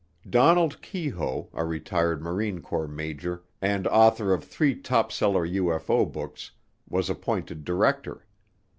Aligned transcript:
Donald 0.27 0.81
Keyhoe, 0.81 1.49
a 1.53 1.63
retired 1.63 2.23
Marine 2.23 2.59
Corps 2.59 2.87
Major, 2.87 3.43
and 3.61 3.85
author 3.85 4.33
of 4.33 4.43
three 4.43 4.73
top 4.75 5.11
seller 5.11 5.47
UFO 5.47 6.11
books, 6.11 6.49
was 6.89 7.07
appointed 7.07 7.63
director. 7.63 8.25